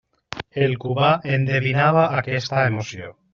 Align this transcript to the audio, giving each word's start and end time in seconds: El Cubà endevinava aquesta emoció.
El 0.67 0.71
Cubà 0.85 1.09
endevinava 1.33 2.07
aquesta 2.23 2.65
emoció. 2.73 3.13